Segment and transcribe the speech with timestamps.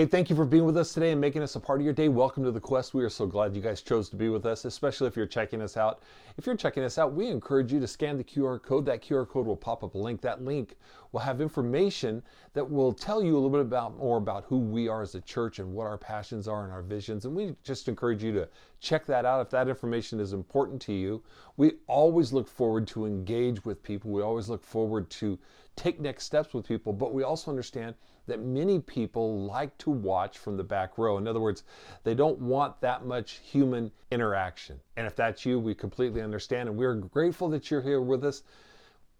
[0.00, 1.92] Hey, thank you for being with us today and making us a part of your
[1.92, 2.08] day.
[2.08, 2.94] Welcome to the Quest.
[2.94, 5.60] We are so glad you guys chose to be with us, especially if you're checking
[5.60, 6.02] us out.
[6.38, 8.86] If you're checking us out, we encourage you to scan the QR code.
[8.86, 10.22] That QR code will pop up a link.
[10.22, 10.78] That link
[11.12, 12.22] will have information
[12.54, 15.20] that will tell you a little bit about more about who we are as a
[15.20, 17.26] church and what our passions are and our visions.
[17.26, 18.48] And we just encourage you to
[18.80, 21.22] check that out if that information is important to you.
[21.58, 24.10] We always look forward to engage with people.
[24.10, 25.38] We always look forward to
[25.76, 27.94] take next steps with people, but we also understand
[28.26, 31.18] that many people like to watch from the back row.
[31.18, 31.64] In other words,
[32.04, 34.78] they don't want that much human interaction.
[34.96, 36.68] And if that's you, we completely understand.
[36.68, 38.42] And we're grateful that you're here with us.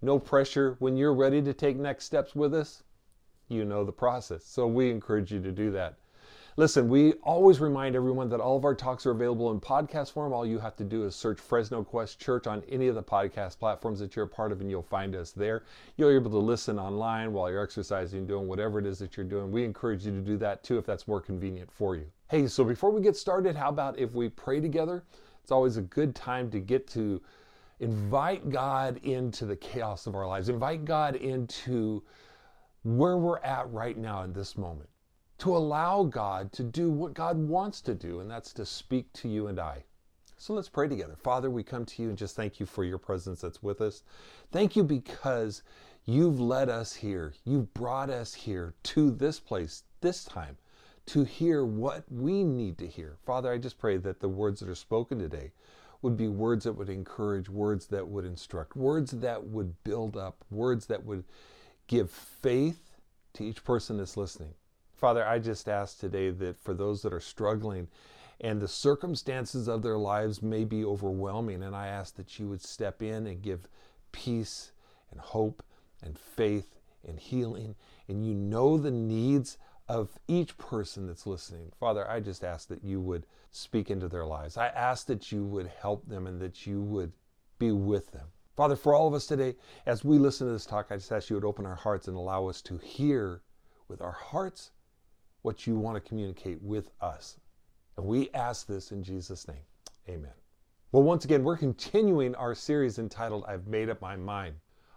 [0.02, 0.76] No pressure.
[0.78, 2.82] When you're ready to take next steps with us,
[3.48, 4.44] you know the process.
[4.44, 5.96] So we encourage you to do that.
[6.56, 10.32] Listen, we always remind everyone that all of our talks are available in podcast form.
[10.32, 13.60] All you have to do is search Fresno Quest Church on any of the podcast
[13.60, 15.62] platforms that you're a part of, and you'll find us there.
[15.96, 19.24] You'll be able to listen online while you're exercising, doing whatever it is that you're
[19.24, 19.52] doing.
[19.52, 22.06] We encourage you to do that too if that's more convenient for you.
[22.28, 25.04] Hey, so before we get started, how about if we pray together?
[25.44, 27.22] It's always a good time to get to
[27.78, 32.02] invite God into the chaos of our lives, invite God into
[32.82, 34.88] where we're at right now in this moment
[35.40, 39.28] to allow God to do what God wants to do, and that's to speak to
[39.28, 39.84] you and I.
[40.36, 41.16] So let's pray together.
[41.16, 44.02] Father, we come to you and just thank you for your presence that's with us.
[44.52, 45.62] Thank you because
[46.04, 47.34] you've led us here.
[47.44, 50.56] You've brought us here to this place, this time,
[51.06, 53.16] to hear what we need to hear.
[53.24, 55.52] Father, I just pray that the words that are spoken today
[56.02, 60.44] would be words that would encourage, words that would instruct, words that would build up,
[60.50, 61.24] words that would
[61.86, 62.98] give faith
[63.34, 64.54] to each person that's listening.
[65.00, 67.88] Father, I just ask today that for those that are struggling
[68.38, 72.62] and the circumstances of their lives may be overwhelming, and I ask that you would
[72.62, 73.66] step in and give
[74.12, 74.72] peace
[75.10, 75.62] and hope
[76.02, 77.76] and faith and healing,
[78.08, 79.56] and you know the needs
[79.88, 81.72] of each person that's listening.
[81.80, 84.58] Father, I just ask that you would speak into their lives.
[84.58, 87.12] I ask that you would help them and that you would
[87.58, 88.28] be with them.
[88.54, 89.56] Father, for all of us today,
[89.86, 92.16] as we listen to this talk, I just ask you would open our hearts and
[92.16, 93.40] allow us to hear
[93.88, 94.70] with our hearts
[95.42, 97.38] what you want to communicate with us.
[97.96, 99.64] And we ask this in Jesus' name.
[100.08, 100.32] Amen.
[100.92, 104.56] Well, once again, we're continuing our series entitled I've Made Up My Mind.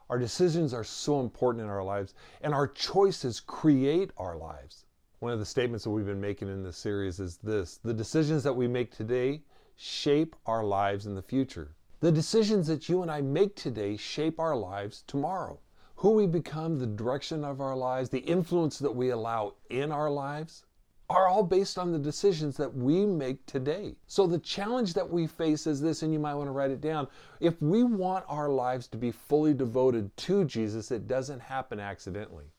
[0.10, 4.86] Our decisions are so important in our lives, and our choices create our lives.
[5.20, 8.44] One of the statements that we've been making in this series is this The decisions
[8.44, 9.44] that we make today
[9.76, 11.76] shape our lives in the future.
[12.00, 15.60] The decisions that you and I make today shape our lives tomorrow
[16.04, 20.10] who we become, the direction of our lives, the influence that we allow in our
[20.10, 20.66] lives,
[21.10, 23.96] are all based on the decisions that we make today.
[24.06, 26.82] So the challenge that we face is this, and you might want to write it
[26.82, 27.08] down.
[27.40, 32.52] If we want our lives to be fully devoted to Jesus, it doesn't happen accidentally.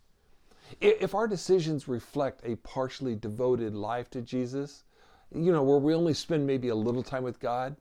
[0.80, 4.84] If our decisions reflect a partially devoted life to Jesus,
[5.34, 7.76] you know, where we only spend maybe a little time with God,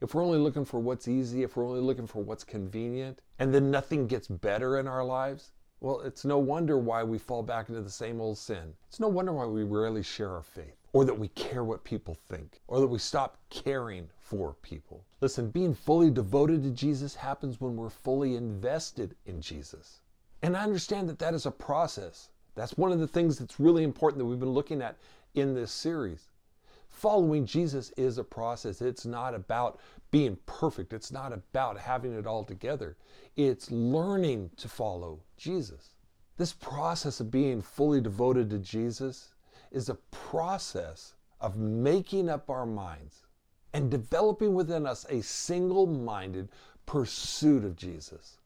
[0.00, 3.52] if we're only looking for what's easy, if we're only looking for what's convenient, and
[3.54, 7.68] then nothing gets better in our lives, well, it's no wonder why we fall back
[7.68, 8.74] into the same old sin.
[8.88, 12.16] It's no wonder why we rarely share our faith, or that we care what people
[12.28, 15.04] think, or that we stop caring for people.
[15.20, 20.00] Listen, being fully devoted to Jesus happens when we're fully invested in Jesus.
[20.42, 22.30] And I understand that that is a process.
[22.54, 24.96] That's one of the things that's really important that we've been looking at
[25.34, 26.28] in this series.
[26.96, 28.80] Following Jesus is a process.
[28.80, 29.80] It's not about
[30.10, 32.96] being perfect, it's not about having it all together.
[33.36, 35.96] It's learning to follow Jesus.
[36.38, 39.34] This process of being fully devoted to Jesus
[39.70, 43.26] is a process of making up our minds
[43.74, 46.48] and developing within us a single minded
[46.86, 48.38] pursuit of Jesus.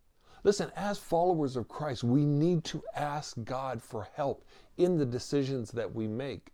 [0.42, 4.44] Listen, as followers of Christ, we need to ask God for help
[4.76, 6.50] in the decisions that we make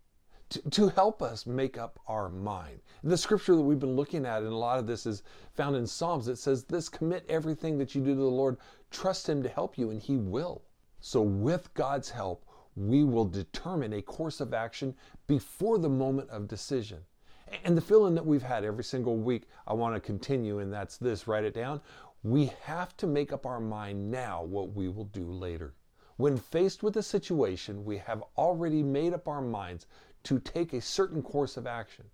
[0.51, 2.81] to, to help us make up our mind.
[3.03, 5.23] The scripture that we've been looking at, and a lot of this is
[5.55, 8.59] found in Psalms, it says, This commit everything that you do to the Lord,
[8.91, 10.63] trust Him to help you, and He will.
[11.01, 12.45] So, with God's help,
[12.77, 14.95] we will determine a course of action
[15.27, 16.99] before the moment of decision.
[17.65, 20.97] And the feeling that we've had every single week, I want to continue, and that's
[20.97, 21.81] this write it down.
[22.23, 25.75] We have to make up our mind now what we will do later.
[26.17, 29.87] When faced with a situation, we have already made up our minds
[30.27, 32.05] to take a certain course of action.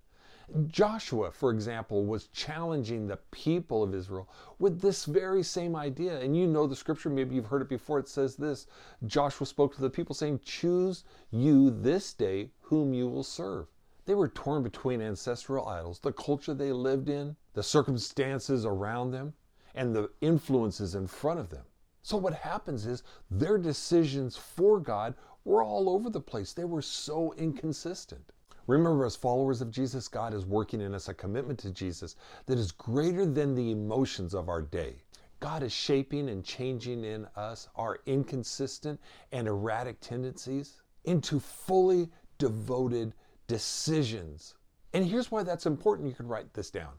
[0.67, 4.29] Joshua, for example, was challenging the people of Israel
[4.59, 6.21] with this very same idea.
[6.21, 7.99] And you know the scripture, maybe you've heard it before.
[7.99, 8.67] It says this
[9.07, 13.67] Joshua spoke to the people, saying, Choose you this day whom you will serve.
[14.05, 19.33] They were torn between ancestral idols, the culture they lived in, the circumstances around them,
[19.75, 21.65] and the influences in front of them.
[22.03, 26.53] So, what happens is their decisions for God were all over the place.
[26.53, 28.33] They were so inconsistent.
[28.67, 32.17] Remember, as followers of Jesus, God is working in us a commitment to Jesus
[32.47, 35.03] that is greater than the emotions of our day.
[35.41, 39.01] God is shaping and changing in us our inconsistent
[39.33, 42.09] and erratic tendencies into fully
[42.39, 43.13] devoted
[43.49, 44.55] decisions.
[44.93, 46.09] And here's why that's important.
[46.09, 46.93] You can write this down.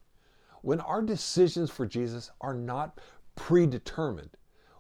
[0.61, 2.99] When our decisions for Jesus are not
[3.35, 4.31] predetermined,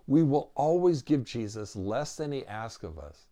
[0.07, 3.27] we will always give Jesus less than he asks of us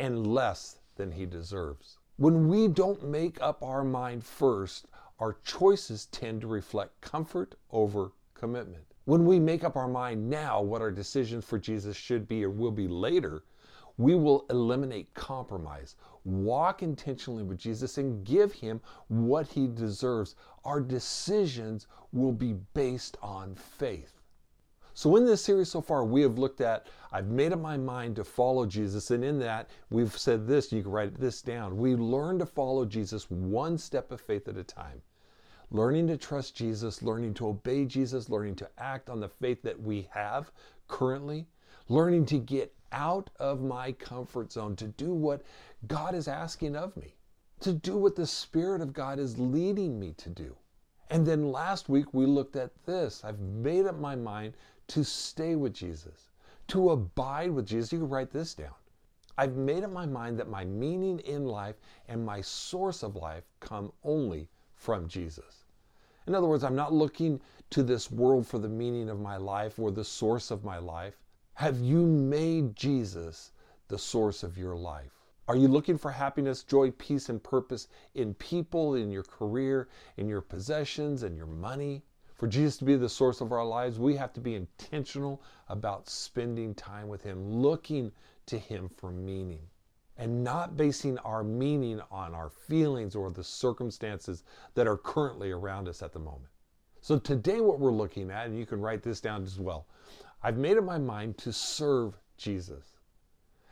[0.00, 1.98] and less than he deserves.
[2.16, 4.86] When we don't make up our mind first,
[5.18, 8.84] our choices tend to reflect comfort over commitment.
[9.04, 12.50] When we make up our mind now what our decisions for Jesus should be or
[12.50, 13.42] will be later,
[13.96, 20.36] we will eliminate compromise, walk intentionally with Jesus, and give him what he deserves.
[20.64, 24.17] Our decisions will be based on faith.
[24.98, 28.16] So, in this series so far, we have looked at I've made up my mind
[28.16, 31.76] to follow Jesus, and in that, we've said this, you can write this down.
[31.76, 35.00] We learn to follow Jesus one step of faith at a time.
[35.70, 39.80] Learning to trust Jesus, learning to obey Jesus, learning to act on the faith that
[39.80, 40.50] we have
[40.88, 41.46] currently,
[41.88, 45.42] learning to get out of my comfort zone to do what
[45.86, 47.14] God is asking of me,
[47.60, 50.56] to do what the Spirit of God is leading me to do.
[51.10, 53.22] And then last week we looked at this.
[53.24, 54.54] I've made up my mind
[54.88, 56.30] to stay with Jesus,
[56.68, 57.92] to abide with Jesus.
[57.92, 58.74] You can write this down.
[59.36, 61.76] I've made up my mind that my meaning in life
[62.08, 65.64] and my source of life come only from Jesus.
[66.26, 67.40] In other words, I'm not looking
[67.70, 71.14] to this world for the meaning of my life or the source of my life.
[71.54, 73.52] Have you made Jesus
[73.88, 75.12] the source of your life?
[75.48, 80.28] Are you looking for happiness, joy, peace, and purpose in people, in your career, in
[80.28, 82.02] your possessions, and your money?
[82.38, 86.08] For Jesus to be the source of our lives, we have to be intentional about
[86.08, 88.12] spending time with Him, looking
[88.46, 89.68] to Him for meaning,
[90.16, 94.44] and not basing our meaning on our feelings or the circumstances
[94.74, 96.52] that are currently around us at the moment.
[97.00, 99.88] So, today, what we're looking at, and you can write this down as well,
[100.40, 102.98] I've made up my mind to serve Jesus.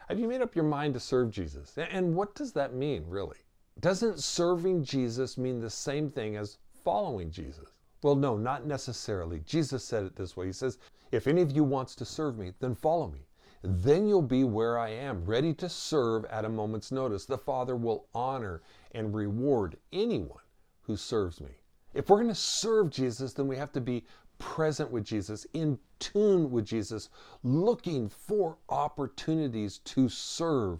[0.09, 1.79] Have you made up your mind to serve Jesus?
[1.79, 3.39] And what does that mean, really?
[3.79, 7.76] Doesn't serving Jesus mean the same thing as following Jesus?
[8.07, 9.41] Well, no, not necessarily.
[9.41, 10.79] Jesus said it this way He says,
[11.11, 13.27] If any of you wants to serve me, then follow me.
[13.63, 17.25] Then you'll be where I am, ready to serve at a moment's notice.
[17.25, 18.63] The Father will honor
[18.93, 20.45] and reward anyone
[20.83, 21.51] who serves me.
[21.95, 24.05] If we're going to serve Jesus, then we have to be
[24.39, 27.09] present with Jesus, in tune with Jesus,
[27.43, 30.79] looking for opportunities to serve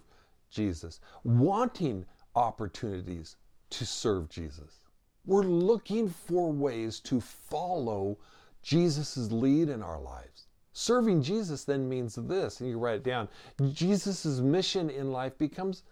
[0.49, 3.35] Jesus, wanting opportunities
[3.71, 4.86] to serve Jesus.
[5.27, 8.17] We're looking for ways to follow
[8.63, 10.47] Jesus' lead in our lives.
[10.71, 13.27] Serving Jesus then means this, and you write it down
[13.73, 15.83] Jesus' mission in life becomes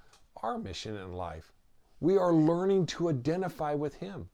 [0.41, 1.51] our mission in life.
[1.99, 4.29] We are learning to identify with Him.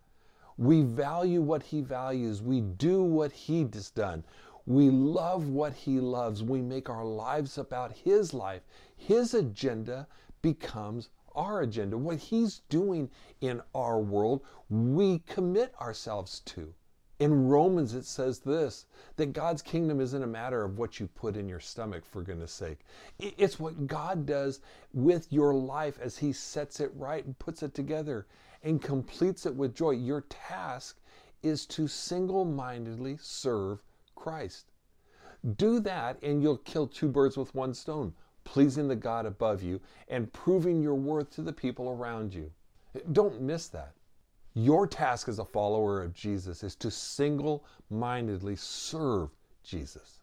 [0.58, 2.44] We value what He values.
[2.44, 4.24] We do what He has done.
[4.68, 6.44] We love what He loves.
[6.44, 8.62] We make our lives about His life.
[8.96, 10.08] His agenda
[10.44, 11.98] becomes our agenda.
[11.98, 13.10] What He's doing
[13.42, 16.74] in our world, we commit ourselves to.
[17.20, 21.38] In Romans, it says this that God's kingdom isn't a matter of what you put
[21.38, 22.80] in your stomach, for goodness sake.
[23.20, 24.60] It's what God does
[24.94, 28.26] with your life as He sets it right and puts it together
[28.64, 29.92] and completes it with joy.
[29.92, 31.00] Your task
[31.44, 33.84] is to single mindedly serve
[34.16, 34.72] Christ.
[35.56, 39.80] Do that, and you'll kill two birds with one stone, pleasing the God above you
[40.08, 42.52] and proving your worth to the people around you.
[43.12, 43.94] Don't miss that.
[44.54, 49.30] Your task as a follower of Jesus is to single mindedly serve
[49.64, 50.20] Jesus.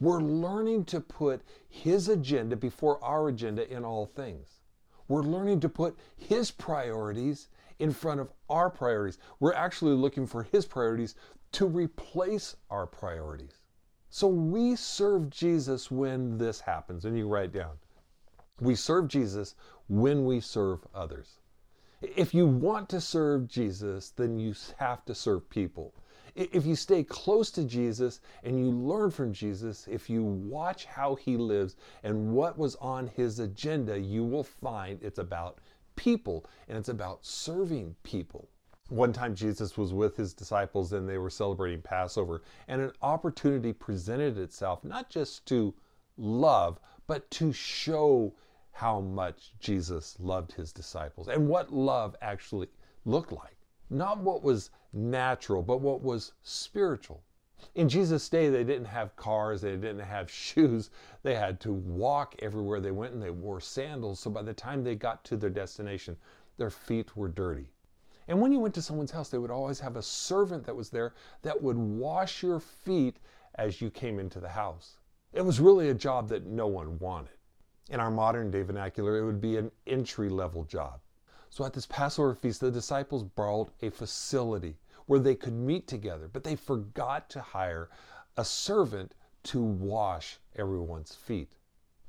[0.00, 4.60] We're learning to put His agenda before our agenda in all things.
[5.06, 7.48] We're learning to put His priorities
[7.78, 9.18] in front of our priorities.
[9.40, 11.14] We're actually looking for His priorities
[11.52, 13.58] to replace our priorities.
[14.10, 17.78] So we serve Jesus when this happens, and you write down.
[18.60, 19.54] We serve Jesus
[19.86, 21.40] when we serve others.
[22.00, 25.94] If you want to serve Jesus, then you have to serve people.
[26.34, 31.16] If you stay close to Jesus and you learn from Jesus, if you watch how
[31.16, 31.74] he lives
[32.04, 35.58] and what was on his agenda, you will find it's about
[35.96, 38.48] people and it's about serving people.
[38.90, 43.70] One time Jesus was with his disciples and they were celebrating Passover, and an opportunity
[43.74, 45.74] presented itself not just to
[46.16, 48.34] love, but to show
[48.72, 52.68] how much Jesus loved his disciples and what love actually
[53.04, 53.58] looked like.
[53.90, 57.22] Not what was natural, but what was spiritual.
[57.74, 60.88] In Jesus' day, they didn't have cars, they didn't have shoes.
[61.22, 64.20] They had to walk everywhere they went and they wore sandals.
[64.20, 66.16] So by the time they got to their destination,
[66.56, 67.70] their feet were dirty.
[68.28, 70.90] And when you went to someone's house, they would always have a servant that was
[70.90, 73.16] there that would wash your feet
[73.54, 74.98] as you came into the house.
[75.32, 77.38] It was really a job that no one wanted.
[77.88, 81.00] In our modern day vernacular, it would be an entry level job.
[81.48, 86.28] So at this Passover feast, the disciples borrowed a facility where they could meet together,
[86.30, 87.88] but they forgot to hire
[88.36, 91.52] a servant to wash everyone's feet.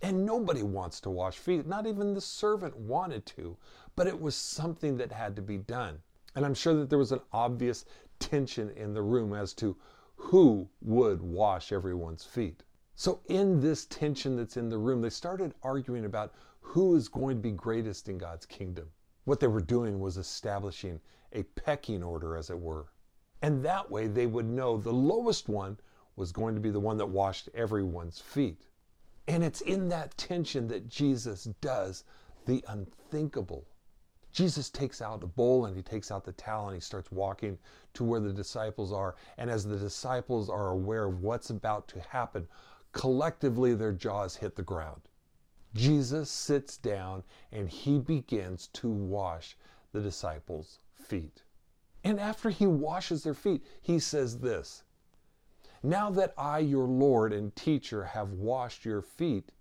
[0.01, 3.55] And nobody wants to wash feet, not even the servant wanted to,
[3.95, 6.01] but it was something that had to be done.
[6.39, 7.83] And I'm sure that there was an obvious
[8.17, 9.75] tension in the room as to
[10.15, 12.63] who would wash everyone's feet.
[12.95, 17.35] So, in this tension that's in the room, they started arguing about who is going
[17.35, 18.89] to be greatest in God's kingdom.
[19.25, 21.01] What they were doing was establishing
[21.33, 22.85] a pecking order, as it were.
[23.41, 25.77] And that way they would know the lowest one
[26.15, 28.65] was going to be the one that washed everyone's feet.
[29.27, 32.05] And it's in that tension that Jesus does
[32.45, 33.65] the unthinkable.
[34.31, 37.57] Jesus takes out a bowl and he takes out the towel and he starts walking
[37.93, 39.15] to where the disciples are.
[39.37, 42.47] And as the disciples are aware of what's about to happen,
[42.91, 45.01] collectively their jaws hit the ground.
[45.73, 49.57] Jesus sits down and he begins to wash
[49.91, 51.43] the disciples' feet.
[52.03, 54.83] And after he washes their feet, he says this
[55.83, 59.51] Now that I, your Lord and teacher, have washed your feet,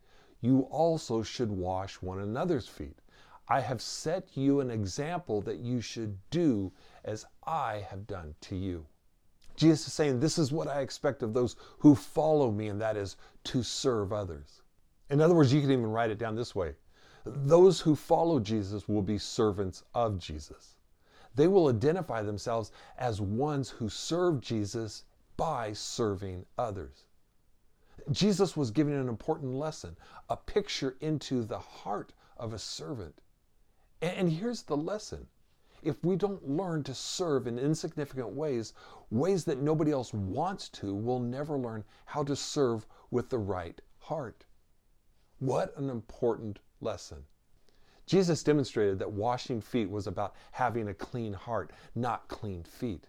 [0.40, 3.00] you also should wash one another's feet.
[3.48, 6.72] I have set you an example that you should do
[7.04, 8.86] as I have done to you.
[9.56, 12.96] Jesus is saying, This is what I expect of those who follow me, and that
[12.96, 14.62] is to serve others.
[15.10, 16.74] In other words, you can even write it down this way
[17.24, 20.76] those who follow Jesus will be servants of Jesus.
[21.34, 25.04] They will identify themselves as ones who serve Jesus
[25.36, 27.04] by serving others.
[28.10, 29.96] Jesus was giving an important lesson,
[30.28, 33.20] a picture into the heart of a servant.
[34.00, 35.26] And here's the lesson
[35.82, 38.72] if we don't learn to serve in insignificant ways,
[39.10, 43.80] ways that nobody else wants to, we'll never learn how to serve with the right
[43.98, 44.44] heart.
[45.38, 47.24] What an important lesson.
[48.06, 53.06] Jesus demonstrated that washing feet was about having a clean heart, not clean feet.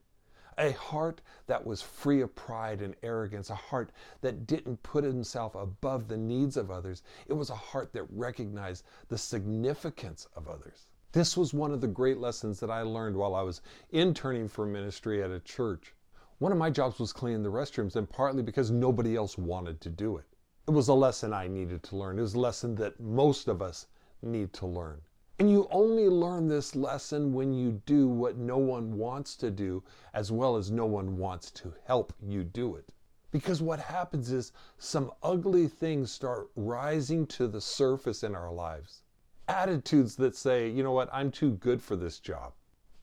[0.62, 5.56] A heart that was free of pride and arrogance, a heart that didn't put himself
[5.56, 7.02] above the needs of others.
[7.28, 10.88] It was a heart that recognized the significance of others.
[11.14, 13.62] This was one of the great lessons that I learned while I was
[13.92, 15.96] interning for ministry at a church.
[16.40, 19.90] One of my jobs was cleaning the restrooms, and partly because nobody else wanted to
[19.90, 20.26] do it.
[20.68, 22.20] It was a lesson I needed to learn.
[22.20, 23.88] It was a lesson that most of us
[24.22, 25.02] need to learn.
[25.40, 29.82] And you only learn this lesson when you do what no one wants to do,
[30.14, 32.90] as well as no one wants to help you do it.
[33.32, 39.04] Because what happens is some ugly things start rising to the surface in our lives.
[39.48, 42.52] Attitudes that say, you know what, I'm too good for this job.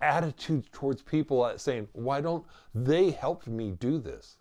[0.03, 4.37] Attitudes towards people saying, why don't they help me do this?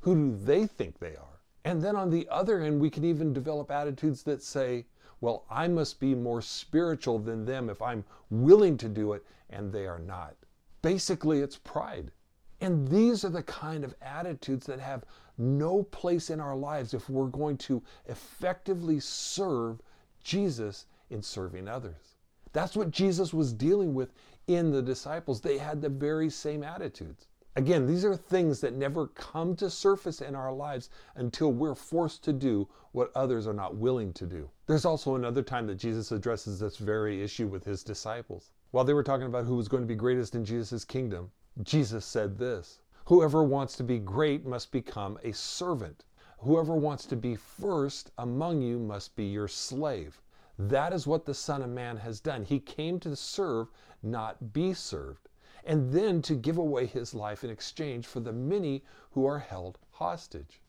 [0.00, 1.42] Who do they think they are?
[1.64, 4.86] And then on the other end, we can even develop attitudes that say,
[5.20, 9.72] well, I must be more spiritual than them if I'm willing to do it and
[9.72, 10.36] they are not.
[10.82, 12.12] Basically, it's pride.
[12.60, 15.04] And these are the kind of attitudes that have
[15.36, 19.80] no place in our lives if we're going to effectively serve
[20.22, 22.16] Jesus in serving others.
[22.52, 24.12] That's what Jesus was dealing with
[24.46, 25.40] in the disciples.
[25.40, 27.26] They had the very same attitudes.
[27.58, 32.22] Again, these are things that never come to surface in our lives until we're forced
[32.22, 34.48] to do what others are not willing to do.
[34.68, 38.52] There's also another time that Jesus addresses this very issue with his disciples.
[38.70, 41.32] While they were talking about who was going to be greatest in Jesus' kingdom,
[41.64, 46.04] Jesus said this Whoever wants to be great must become a servant.
[46.38, 50.22] Whoever wants to be first among you must be your slave.
[50.60, 52.44] That is what the Son of Man has done.
[52.44, 53.66] He came to serve,
[54.00, 55.27] not be served
[55.68, 59.78] and then to give away his life in exchange for the many who are held
[59.90, 60.62] hostage.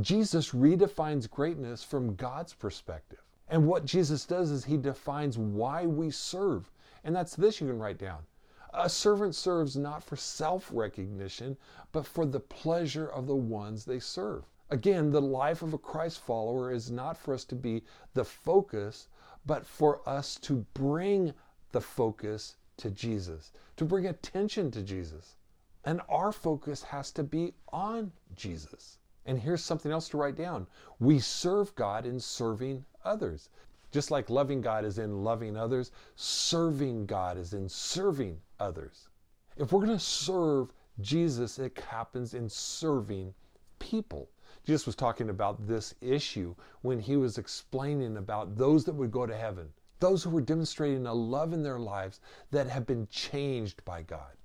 [0.00, 3.22] Jesus redefines greatness from God's perspective.
[3.48, 6.72] And what Jesus does is he defines why we serve.
[7.04, 8.24] And that's this you can write down.
[8.72, 11.58] A servant serves not for self recognition,
[11.92, 14.44] but for the pleasure of the ones they serve.
[14.70, 17.84] Again, the life of a Christ follower is not for us to be
[18.14, 19.08] the focus,
[19.44, 21.34] but for us to bring
[21.72, 25.36] the focus to Jesus, to bring attention to Jesus.
[25.84, 28.98] And our focus has to be on Jesus.
[29.24, 30.66] And here's something else to write down
[30.98, 33.50] we serve God in serving others.
[33.92, 39.08] Just like loving God is in loving others, serving God is in serving others.
[39.56, 43.32] If we're going to serve Jesus, it happens in serving
[43.78, 44.28] people.
[44.64, 49.24] Jesus was talking about this issue when he was explaining about those that would go
[49.24, 53.84] to heaven, those who were demonstrating a love in their lives that have been changed
[53.84, 54.36] by God.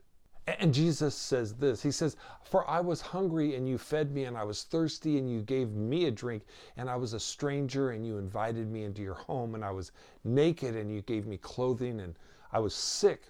[0.48, 4.38] And Jesus says this He says, For I was hungry and you fed me, and
[4.38, 6.44] I was thirsty and you gave me a drink,
[6.78, 9.92] and I was a stranger and you invited me into your home, and I was
[10.24, 12.16] naked and you gave me clothing, and
[12.52, 13.24] I was sick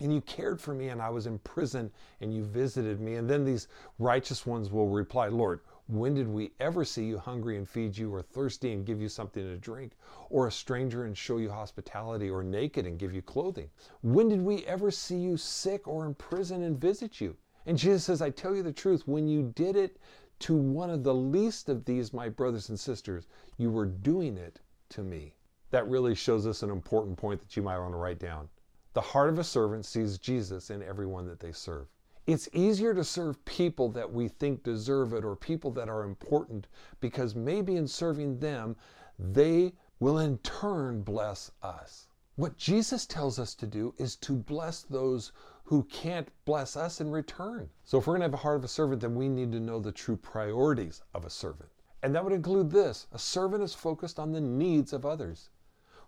[0.00, 1.90] and you cared for me, and I was in prison
[2.20, 3.16] and you visited me.
[3.16, 7.56] And then these righteous ones will reply, Lord, when did we ever see you hungry
[7.56, 9.92] and feed you, or thirsty and give you something to drink,
[10.28, 13.68] or a stranger and show you hospitality, or naked and give you clothing?
[14.02, 17.36] When did we ever see you sick or in prison and visit you?
[17.66, 19.98] And Jesus says, I tell you the truth, when you did it
[20.40, 23.26] to one of the least of these, my brothers and sisters,
[23.58, 25.34] you were doing it to me.
[25.70, 28.48] That really shows us an important point that you might want to write down.
[28.92, 31.86] The heart of a servant sees Jesus in everyone that they serve.
[32.26, 36.68] It's easier to serve people that we think deserve it or people that are important
[37.00, 38.76] because maybe in serving them,
[39.18, 42.08] they will in turn bless us.
[42.36, 45.32] What Jesus tells us to do is to bless those
[45.64, 47.68] who can't bless us in return.
[47.84, 49.60] So if we're going to have a heart of a servant, then we need to
[49.60, 51.70] know the true priorities of a servant.
[52.02, 55.50] And that would include this a servant is focused on the needs of others.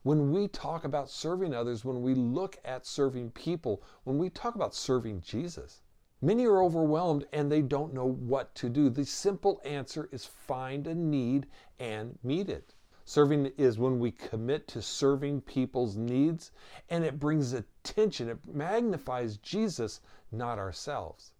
[0.02, 4.54] When we talk about serving others, when we look at serving people, when we talk
[4.54, 5.82] about serving Jesus,
[6.24, 8.88] Many are overwhelmed and they don't know what to do.
[8.88, 11.48] The simple answer is find a need
[11.80, 12.74] and meet it.
[13.04, 16.52] Serving is when we commit to serving people's needs
[16.88, 20.00] and it brings attention, it magnifies Jesus,
[20.30, 21.32] not ourselves.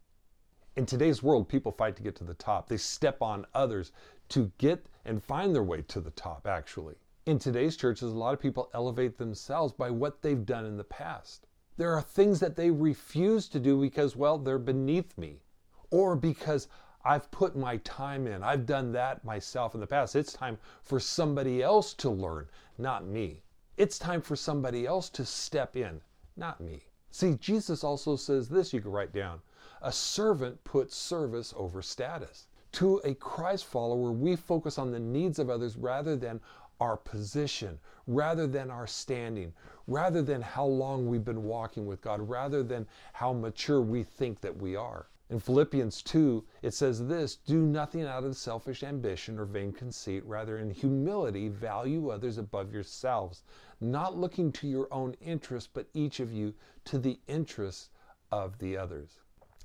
[0.75, 2.69] In today's world, people fight to get to the top.
[2.69, 3.93] They step on others
[4.31, 6.97] to get and find their way to the top, actually.
[7.25, 10.83] In today's churches, a lot of people elevate themselves by what they've done in the
[10.83, 11.47] past.
[11.77, 15.41] There are things that they refuse to do because, well, they're beneath me,
[15.91, 16.69] or because
[17.05, 18.43] I've put my time in.
[18.43, 20.15] I've done that myself in the past.
[20.15, 23.43] It's time for somebody else to learn, not me.
[23.77, 26.01] It's time for somebody else to step in,
[26.37, 26.85] not me.
[27.11, 29.41] See, Jesus also says this you can write down
[29.83, 32.47] a servant puts service over status.
[32.73, 36.41] To a Christ follower, we focus on the needs of others rather than
[36.83, 39.53] our position, rather than our standing,
[39.87, 44.41] rather than how long we've been walking with God, rather than how mature we think
[44.41, 45.07] that we are.
[45.31, 50.25] In Philippians 2, it says this Do nothing out of selfish ambition or vain conceit,
[50.27, 53.45] rather, in humility, value others above yourselves,
[53.81, 56.53] not looking to your own interest, but each of you
[56.87, 57.91] to the interest
[58.33, 59.21] of the others.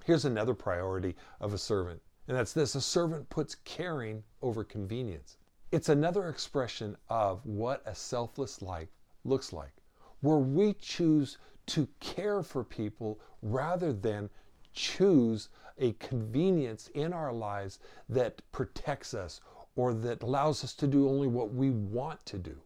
[0.06, 5.38] Here's another priority of a servant, and that's this a servant puts caring over convenience.
[5.70, 8.88] It's another expression of what a selfless life
[9.26, 9.74] looks like,
[10.22, 14.30] where we choose to care for people rather than
[14.72, 19.42] choose a convenience in our lives that protects us
[19.76, 22.62] or that allows us to do only what we want to do.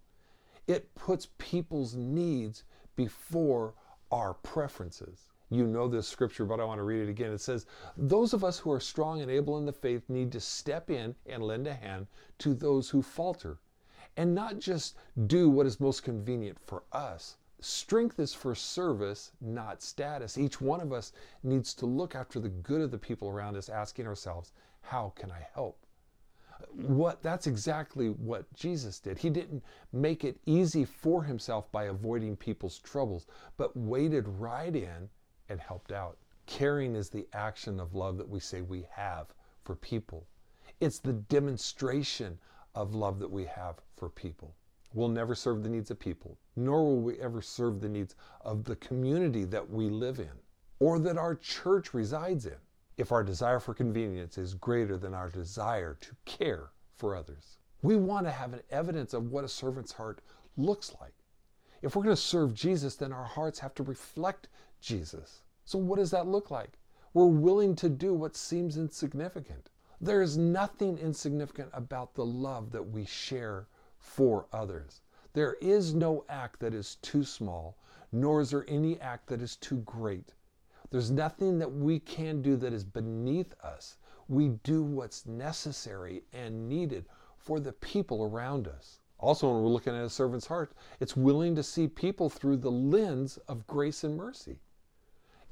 [0.68, 2.64] It puts people's needs
[2.96, 3.74] before
[4.12, 5.31] our preferences.
[5.54, 7.34] You know this scripture, but I want to read it again.
[7.34, 7.66] It says,
[7.98, 11.14] Those of us who are strong and able in the faith need to step in
[11.26, 12.08] and lend a hand
[12.40, 13.60] to those who falter
[14.16, 14.96] and not just
[15.28, 17.36] do what is most convenient for us.
[17.60, 20.38] Strength is for service, not status.
[20.38, 21.12] Each one of us
[21.44, 25.32] needs to look after the good of the people around us, asking ourselves, How can
[25.32, 25.86] I help?
[26.72, 29.18] What that's exactly what Jesus did.
[29.18, 35.10] He didn't make it easy for himself by avoiding people's troubles, but waded right in
[35.52, 36.18] and helped out.
[36.46, 39.28] Caring is the action of love that we say we have
[39.64, 40.26] for people.
[40.80, 42.40] It's the demonstration
[42.74, 44.56] of love that we have for people.
[44.94, 48.64] We'll never serve the needs of people, nor will we ever serve the needs of
[48.64, 50.32] the community that we live in
[50.80, 52.58] or that our church resides in
[52.98, 57.58] if our desire for convenience is greater than our desire to care for others.
[57.82, 60.22] We want to have an evidence of what a servant's heart
[60.58, 61.14] looks like.
[61.82, 64.50] If we're going to serve Jesus, then our hearts have to reflect
[64.82, 65.44] Jesus.
[65.64, 66.78] So, what does that look like?
[67.14, 69.70] We're willing to do what seems insignificant.
[70.02, 73.68] There is nothing insignificant about the love that we share
[74.00, 75.02] for others.
[75.34, 77.78] There is no act that is too small,
[78.12, 80.34] nor is there any act that is too great.
[80.90, 83.98] There's nothing that we can do that is beneath us.
[84.28, 87.06] We do what's necessary and needed
[87.38, 89.00] for the people around us.
[89.20, 92.72] Also, when we're looking at a servant's heart, it's willing to see people through the
[92.72, 94.60] lens of grace and mercy.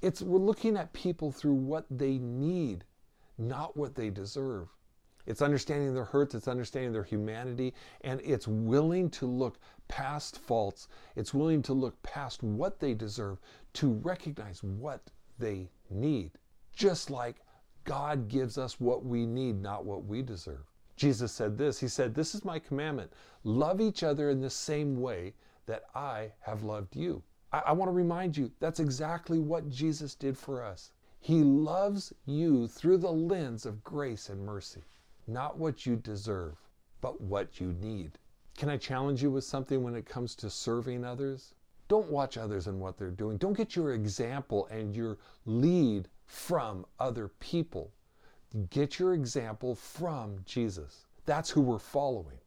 [0.01, 2.85] It's we're looking at people through what they need,
[3.37, 4.69] not what they deserve.
[5.25, 10.87] It's understanding their hurts, it's understanding their humanity, and it's willing to look past faults.
[11.15, 13.39] It's willing to look past what they deserve
[13.73, 16.31] to recognize what they need.
[16.73, 17.41] Just like
[17.83, 20.65] God gives us what we need, not what we deserve.
[20.95, 23.11] Jesus said this He said, This is my commandment
[23.43, 25.33] love each other in the same way
[25.65, 27.21] that I have loved you.
[27.51, 30.91] I, I want to remind you that's exactly what Jesus did for us.
[31.19, 34.81] He loves you through the lens of grace and mercy,
[35.27, 36.55] not what you deserve,
[37.01, 38.17] but what you need.
[38.57, 41.53] Can I challenge you with something when it comes to serving others?
[41.87, 43.37] Don't watch others and what they're doing.
[43.37, 47.91] Don't get your example and your lead from other people.
[48.69, 51.05] Get your example from Jesus.
[51.25, 52.37] That's who we're following.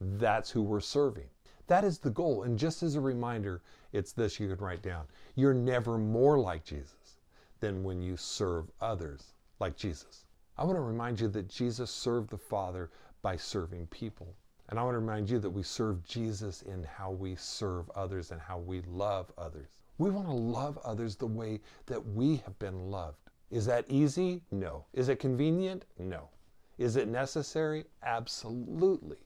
[0.00, 1.28] That's who we're serving.
[1.66, 2.42] That is the goal.
[2.42, 5.06] And just as a reminder, it's this you can write down.
[5.34, 7.16] You're never more like Jesus
[7.60, 10.24] than when you serve others like Jesus.
[10.56, 12.90] I want to remind you that Jesus served the Father
[13.22, 14.34] by serving people.
[14.68, 18.30] And I want to remind you that we serve Jesus in how we serve others
[18.30, 19.78] and how we love others.
[19.98, 23.18] We want to love others the way that we have been loved.
[23.50, 24.42] Is that easy?
[24.52, 24.84] No.
[24.92, 25.86] Is it convenient?
[25.98, 26.28] No.
[26.78, 27.84] Is it necessary?
[28.02, 29.18] Absolutely.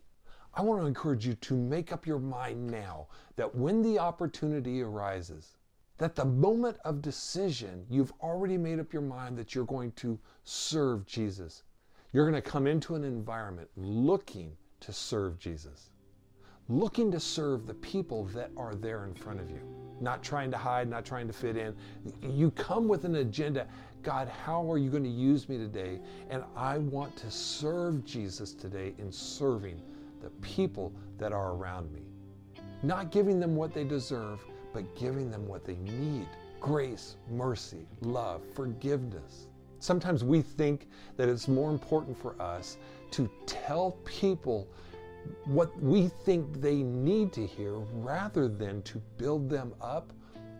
[0.57, 4.83] I want to encourage you to make up your mind now that when the opportunity
[4.83, 5.57] arises,
[5.99, 10.19] that the moment of decision, you've already made up your mind that you're going to
[10.45, 11.63] serve Jesus.
[12.13, 15.91] You're going to come into an environment looking to serve Jesus
[16.69, 19.61] looking to serve the people that are there in front of you,
[20.01, 21.75] not trying to hide, not trying to fit in.
[22.23, 23.67] You come with an agenda.
[24.03, 26.01] God, how are you going to use me today?
[26.31, 29.81] And I want to serve Jesus today in serving
[30.25, 32.03] the people that are around me.
[32.83, 34.41] Not giving them what they deserve,
[34.73, 36.27] but giving them what they need
[36.61, 39.49] grace, mercy, love, forgiveness.
[39.81, 42.79] Sometimes we think that it's more important for us
[43.11, 44.67] to tell people
[45.45, 50.11] what we think they need to hear rather than to build them up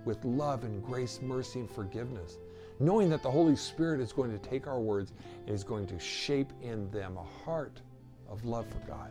[0.05, 2.37] with love and grace, mercy, and forgiveness.
[2.81, 5.15] Knowing that the Holy Spirit is going to take our words
[5.47, 7.81] and is going to shape in them a heart
[8.29, 9.11] of love for God,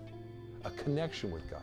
[0.64, 1.62] a connection with God.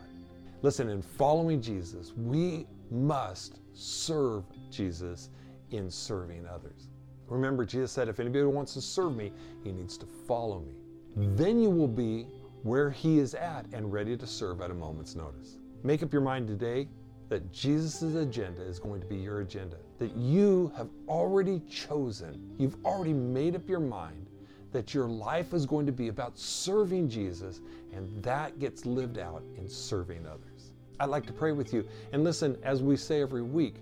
[0.61, 5.29] Listen, in following Jesus, we must serve Jesus
[5.71, 6.89] in serving others.
[7.27, 9.31] Remember, Jesus said, if anybody wants to serve me,
[9.63, 10.73] he needs to follow me.
[11.15, 12.27] Then you will be
[12.63, 15.57] where He is at and ready to serve at a moment's notice.
[15.83, 16.87] Make up your mind today
[17.29, 22.75] that Jesus' agenda is going to be your agenda, that you have already chosen, you've
[22.85, 24.27] already made up your mind
[24.71, 27.61] that your life is going to be about serving Jesus,
[27.93, 30.71] and that gets lived out in serving others.
[30.99, 31.85] I'd like to pray with you.
[32.13, 33.75] And listen, as we say every week,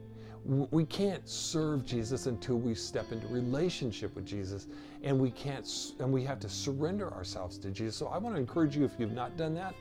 [0.46, 4.68] we can't serve Jesus until we step into relationship with Jesus
[5.04, 5.68] and we can't
[6.00, 7.96] and we have to surrender ourselves to Jesus.
[7.98, 9.76] So I want to encourage you if you've not done that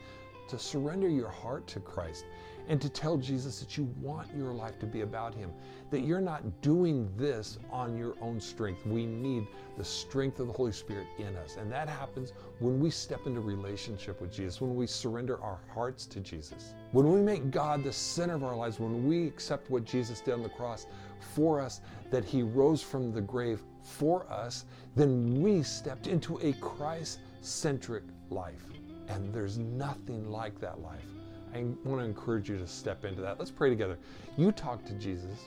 [0.49, 2.25] to surrender your heart to Christ
[2.69, 5.51] and to tell Jesus that you want your life to be about Him,
[5.89, 8.85] that you're not doing this on your own strength.
[8.85, 11.57] We need the strength of the Holy Spirit in us.
[11.57, 16.05] And that happens when we step into relationship with Jesus, when we surrender our hearts
[16.07, 16.75] to Jesus.
[16.91, 20.35] When we make God the center of our lives, when we accept what Jesus did
[20.35, 20.85] on the cross
[21.33, 26.53] for us, that He rose from the grave for us, then we stepped into a
[26.53, 28.63] Christ centric life.
[29.07, 31.18] And there's nothing like that life.
[31.53, 33.39] I want to encourage you to step into that.
[33.39, 33.97] Let's pray together.
[34.37, 35.45] You talk to Jesus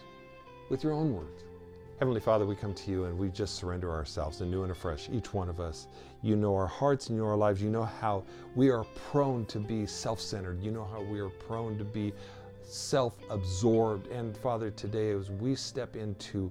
[0.68, 1.44] with your own words.
[1.98, 5.32] Heavenly Father, we come to you and we just surrender ourselves anew and afresh, each
[5.32, 5.86] one of us.
[6.22, 7.62] You know our hearts and you know our lives.
[7.62, 8.24] You know how
[8.56, 10.60] we are prone to be self centered.
[10.60, 12.12] You know how we are prone to be
[12.64, 14.08] self absorbed.
[14.08, 16.50] And Father, today, as we step into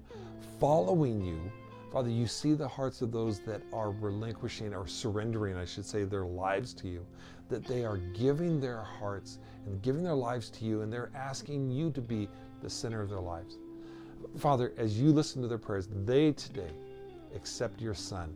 [0.60, 1.52] following you,
[1.92, 6.06] Father, you see the hearts of those that are relinquishing or surrendering, I should say,
[6.06, 7.06] their lives to you
[7.52, 9.38] that they are giving their hearts
[9.68, 12.28] and giving their lives to you, and they're asking you to be
[12.62, 13.58] the center of their lives.
[14.38, 16.72] Father, as you listen to their prayers, they today
[17.36, 18.34] accept your Son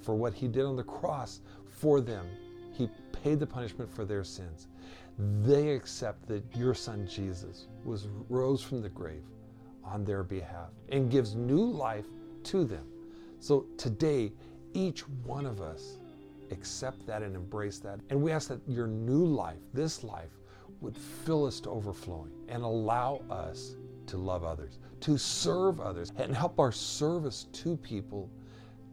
[0.00, 2.26] for what He did on the cross for them.
[2.72, 4.68] He paid the punishment for their sins.
[5.42, 9.22] They accept that your Son Jesus was rose from the grave
[9.84, 12.06] on their behalf and gives new life
[12.44, 12.86] to them.
[13.40, 14.32] So today,
[14.74, 15.98] each one of us
[16.50, 18.00] accept that and embrace that.
[18.10, 20.30] And we ask that your new life, this life,
[20.80, 26.34] would fill us to overflowing and allow us to love others, to serve others, and
[26.34, 28.30] help our service to people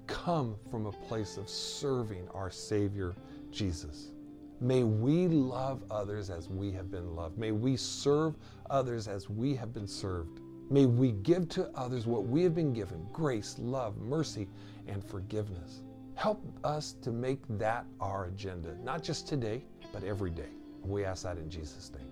[0.07, 3.15] come from a place of serving our Savior,
[3.51, 4.11] Jesus.
[4.59, 7.37] May we love others as we have been loved.
[7.37, 8.35] May we serve
[8.69, 10.39] others as we have been served.
[10.69, 14.47] May we give to others what we have been given grace, love, mercy,
[14.87, 15.83] and forgiveness.
[16.15, 20.49] Help us to make that our agenda, not just today, but every day.
[20.83, 22.07] We ask that in Jesus' name.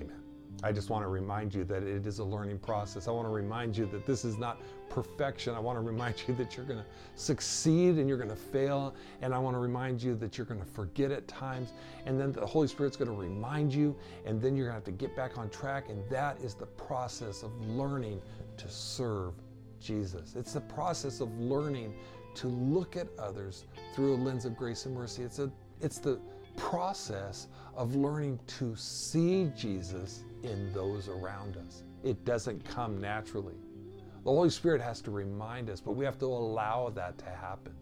[0.00, 0.20] Amen.
[0.62, 3.08] I just want to remind you that it is a learning process.
[3.08, 5.54] I want to remind you that this is not perfection.
[5.54, 8.94] I want to remind you that you're going to succeed and you're going to fail.
[9.20, 11.72] And I want to remind you that you're going to forget at times.
[12.06, 13.96] And then the Holy Spirit's going to remind you.
[14.24, 15.90] And then you're going to have to get back on track.
[15.90, 18.22] And that is the process of learning
[18.56, 19.34] to serve
[19.80, 20.34] Jesus.
[20.36, 21.94] It's the process of learning
[22.36, 25.22] to look at others through a lens of grace and mercy.
[25.22, 26.20] It's, a, it's the
[26.56, 31.82] process of learning to see Jesus in those around us.
[32.02, 33.54] It doesn't come naturally.
[34.24, 37.74] The Holy Spirit has to remind us, but we have to allow that to happen.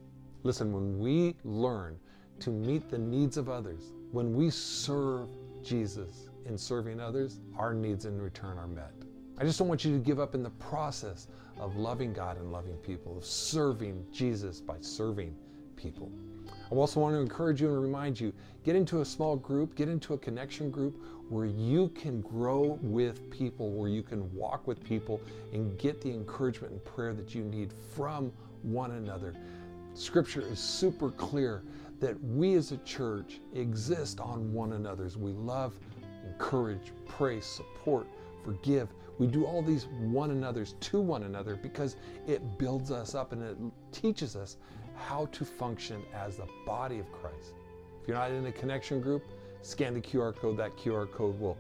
[0.43, 1.99] Listen, when we learn
[2.41, 5.29] to meet the needs of others, when we serve
[5.63, 8.93] Jesus in serving others, our needs in return are met.
[9.39, 12.53] I just don't want you to give up in the process of loving God and
[12.53, 15.35] loving people, of serving Jesus by serving
[15.77, 16.11] people.
[16.71, 18.33] I also want to encourage you and remind you
[18.65, 23.31] get into a small group, get into a connection group where you can grow with
[23.31, 25.21] people, where you can walk with people
[25.53, 29.35] and get the encouragement and prayer that you need from one another.
[29.95, 31.63] Scripture is super clear
[32.01, 35.17] that we as a church exist on one another's.
[35.17, 35.75] We love,
[36.27, 38.07] encourage, pray, support,
[38.45, 38.89] forgive.
[39.19, 41.97] We do all these one another's to one another because
[42.27, 43.57] it builds us up and it
[43.93, 44.57] teaches us
[44.97, 47.55] how to function as the body of Christ.
[48.03, 49.25] If you're not in a connection group,
[49.63, 50.57] scan the QR code.
[50.57, 51.57] That QR code will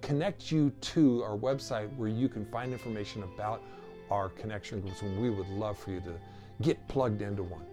[0.00, 3.62] connect you to our website where you can find information about
[4.10, 6.14] our connection groups, and we would love for you to
[6.62, 7.64] get plugged into one.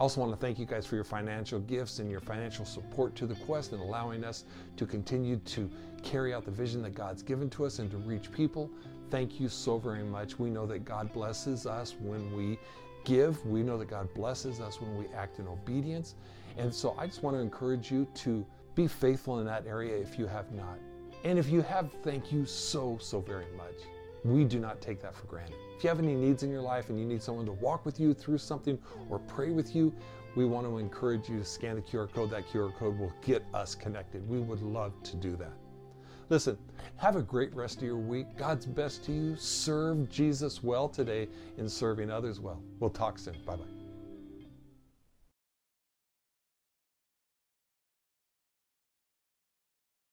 [0.00, 3.14] I also want to thank you guys for your financial gifts and your financial support
[3.16, 4.44] to the quest and allowing us
[4.78, 5.70] to continue to
[6.02, 8.70] carry out the vision that God's given to us and to reach people.
[9.10, 10.38] Thank you so very much.
[10.38, 12.58] We know that God blesses us when we
[13.04, 13.44] give.
[13.44, 16.14] We know that God blesses us when we act in obedience.
[16.56, 20.18] And so I just want to encourage you to be faithful in that area if
[20.18, 20.78] you have not.
[21.24, 23.99] And if you have, thank you so, so very much.
[24.24, 25.56] We do not take that for granted.
[25.76, 27.98] If you have any needs in your life and you need someone to walk with
[27.98, 28.78] you through something
[29.08, 29.94] or pray with you,
[30.36, 32.30] we want to encourage you to scan the QR code.
[32.30, 34.28] That QR code will get us connected.
[34.28, 35.52] We would love to do that.
[36.28, 36.56] Listen,
[36.96, 38.26] have a great rest of your week.
[38.36, 39.36] God's best to you.
[39.36, 41.28] Serve Jesus well today
[41.58, 42.62] in serving others well.
[42.78, 43.36] We'll talk soon.
[43.44, 43.79] Bye bye.